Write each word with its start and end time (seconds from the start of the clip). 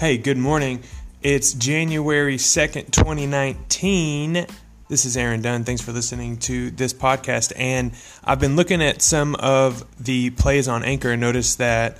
Hey, 0.00 0.16
good 0.16 0.38
morning. 0.38 0.82
It's 1.20 1.52
January 1.52 2.38
2nd, 2.38 2.90
2019. 2.90 4.46
This 4.88 5.04
is 5.04 5.14
Aaron 5.14 5.42
Dunn. 5.42 5.64
Thanks 5.64 5.82
for 5.82 5.92
listening 5.92 6.38
to 6.38 6.70
this 6.70 6.94
podcast. 6.94 7.52
And 7.54 7.92
I've 8.24 8.40
been 8.40 8.56
looking 8.56 8.80
at 8.80 9.02
some 9.02 9.34
of 9.34 9.84
the 10.02 10.30
plays 10.30 10.68
on 10.68 10.84
Anchor 10.84 11.10
and 11.10 11.20
noticed 11.20 11.58
that 11.58 11.98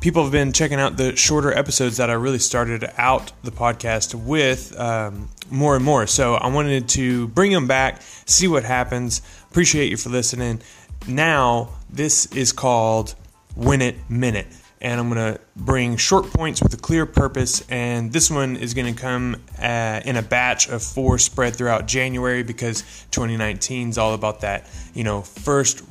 people 0.00 0.22
have 0.22 0.32
been 0.32 0.54
checking 0.54 0.80
out 0.80 0.96
the 0.96 1.14
shorter 1.16 1.52
episodes 1.52 1.98
that 1.98 2.08
I 2.08 2.14
really 2.14 2.38
started 2.38 2.90
out 2.96 3.30
the 3.42 3.50
podcast 3.50 4.14
with 4.14 4.74
um, 4.80 5.28
more 5.50 5.76
and 5.76 5.84
more. 5.84 6.06
So 6.06 6.36
I 6.36 6.46
wanted 6.46 6.88
to 6.88 7.28
bring 7.28 7.52
them 7.52 7.66
back, 7.66 8.00
see 8.00 8.48
what 8.48 8.64
happens. 8.64 9.20
Appreciate 9.50 9.90
you 9.90 9.98
for 9.98 10.08
listening. 10.08 10.62
Now, 11.06 11.74
this 11.90 12.24
is 12.34 12.52
called 12.52 13.16
Win 13.54 13.82
It 13.82 13.96
Minute. 14.08 14.46
And 14.80 15.00
I'm 15.00 15.08
going 15.08 15.34
to 15.34 15.40
bring 15.56 15.96
short 15.96 16.26
points 16.26 16.62
with 16.62 16.74
a 16.74 16.76
clear 16.76 17.06
purpose. 17.06 17.64
And 17.70 18.12
this 18.12 18.30
one 18.30 18.56
is 18.56 18.74
going 18.74 18.94
to 18.94 19.00
come 19.00 19.42
uh, 19.58 20.00
in 20.04 20.16
a 20.16 20.22
batch 20.22 20.68
of 20.68 20.82
four 20.82 21.18
spread 21.18 21.56
throughout 21.56 21.86
January 21.86 22.42
because 22.42 22.82
2019 23.10 23.88
is 23.88 23.98
all 23.98 24.14
about 24.14 24.42
that, 24.42 24.68
you 24.94 25.04
know, 25.04 25.22
first 25.22 25.82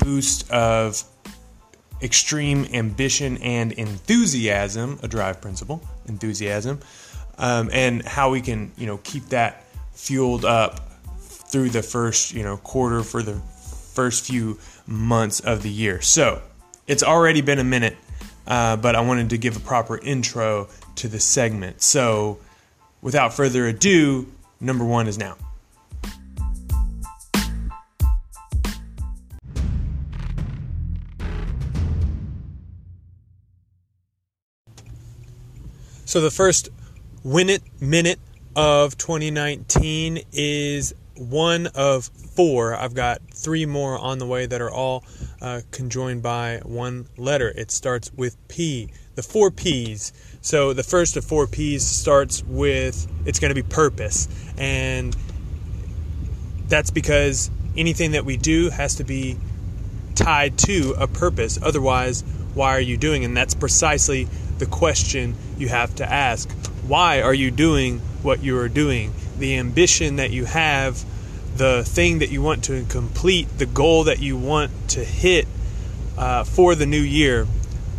boost 0.00 0.50
of 0.50 1.02
extreme 2.02 2.66
ambition 2.72 3.38
and 3.38 3.72
enthusiasm, 3.72 4.98
a 5.02 5.08
drive 5.08 5.40
principle, 5.40 5.82
enthusiasm, 6.06 6.80
um, 7.38 7.70
and 7.72 8.06
how 8.06 8.30
we 8.30 8.40
can, 8.40 8.70
you 8.76 8.86
know, 8.86 8.98
keep 8.98 9.24
that 9.26 9.64
fueled 9.92 10.44
up 10.44 10.80
through 11.18 11.70
the 11.70 11.82
first, 11.82 12.34
you 12.34 12.42
know, 12.42 12.56
quarter 12.58 13.02
for 13.02 13.22
the 13.22 13.34
first 13.94 14.26
few 14.26 14.58
months 14.86 15.40
of 15.40 15.62
the 15.62 15.70
year. 15.70 16.00
So 16.00 16.42
it's 16.86 17.02
already 17.02 17.40
been 17.40 17.58
a 17.58 17.64
minute, 17.64 17.96
uh, 18.46 18.76
but 18.76 18.94
I 18.94 19.00
wanted 19.00 19.30
to 19.30 19.38
give 19.38 19.56
a 19.56 19.60
proper 19.60 19.98
intro 19.98 20.68
to 20.96 21.08
the 21.08 21.20
segment. 21.20 21.82
So 21.82 22.38
without 23.00 23.34
further 23.34 23.66
ado, 23.66 24.26
number 24.60 24.84
one 24.84 25.06
is 25.06 25.18
now. 25.18 25.36
So 36.06 36.20
the 36.20 36.30
first 36.30 36.68
win 37.24 37.48
it 37.48 37.62
minute 37.80 38.20
of 38.54 38.96
2019 38.98 40.20
is 40.32 40.94
one 41.16 41.68
of 41.68 42.06
four. 42.06 42.74
I've 42.74 42.94
got 42.94 43.20
three 43.32 43.66
more 43.66 43.98
on 43.98 44.18
the 44.18 44.26
way 44.26 44.46
that 44.46 44.60
are 44.60 44.70
all 44.70 45.04
uh, 45.40 45.60
conjoined 45.70 46.22
by 46.22 46.60
one 46.64 47.06
letter. 47.16 47.48
It 47.48 47.70
starts 47.70 48.12
with 48.12 48.36
P, 48.48 48.90
the 49.14 49.22
four 49.22 49.50
P's. 49.50 50.12
So 50.40 50.72
the 50.72 50.82
first 50.82 51.16
of 51.16 51.24
four 51.24 51.46
P's 51.46 51.84
starts 51.84 52.42
with 52.44 53.06
it's 53.26 53.38
going 53.38 53.50
to 53.50 53.54
be 53.54 53.62
purpose. 53.62 54.28
And 54.58 55.16
that's 56.68 56.90
because 56.90 57.50
anything 57.76 58.12
that 58.12 58.24
we 58.24 58.36
do 58.36 58.70
has 58.70 58.96
to 58.96 59.04
be 59.04 59.36
tied 60.14 60.58
to 60.58 60.94
a 60.98 61.06
purpose. 61.06 61.58
Otherwise, 61.62 62.22
why 62.54 62.76
are 62.76 62.80
you 62.80 62.96
doing? 62.96 63.24
And 63.24 63.36
that's 63.36 63.54
precisely 63.54 64.28
the 64.58 64.66
question 64.66 65.34
you 65.58 65.68
have 65.68 65.94
to 65.96 66.10
ask. 66.10 66.50
Why 66.86 67.22
are 67.22 67.34
you 67.34 67.50
doing 67.50 67.98
what 68.22 68.42
you 68.42 68.58
are 68.58 68.68
doing? 68.68 69.12
The 69.38 69.56
ambition 69.56 70.16
that 70.16 70.30
you 70.30 70.44
have, 70.44 71.04
the 71.56 71.84
thing 71.84 72.18
that 72.18 72.30
you 72.30 72.42
want 72.42 72.64
to 72.64 72.84
complete, 72.84 73.48
the 73.58 73.66
goal 73.66 74.04
that 74.04 74.20
you 74.20 74.36
want 74.36 74.70
to 74.90 75.04
hit 75.04 75.46
uh, 76.16 76.44
for 76.44 76.74
the 76.74 76.86
new 76.86 77.00
year, 77.00 77.46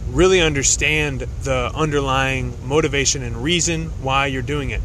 really 0.09 0.41
understand 0.41 1.22
the 1.44 1.72
underlying 1.75 2.53
motivation 2.68 3.24
and 3.24 3.44
reason 3.44 3.88
why 4.01 4.28
you're 4.28 4.41
doing 4.41 4.69
it 4.69 4.81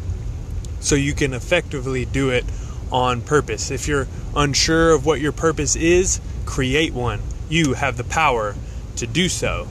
so 0.79 0.95
you 0.95 1.13
can 1.13 1.33
effectively 1.33 2.05
do 2.05 2.29
it 2.29 2.43
on 2.91 3.21
purpose. 3.21 3.71
If 3.71 3.87
you're 3.87 4.07
unsure 4.35 4.91
of 4.91 5.05
what 5.05 5.21
your 5.21 5.31
purpose 5.31 5.75
is, 5.75 6.19
create 6.45 6.93
one. 6.93 7.21
You 7.49 7.73
have 7.73 7.97
the 7.97 8.03
power 8.03 8.55
to 8.97 9.07
do 9.07 9.29
so. 9.29 9.67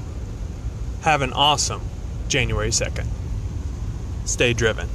Have 1.02 1.22
an 1.22 1.32
awesome 1.32 1.82
January 2.28 2.70
2nd. 2.70 3.06
Stay 4.24 4.52
driven. 4.52 4.88